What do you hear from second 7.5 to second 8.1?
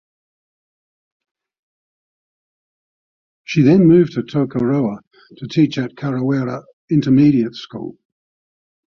School.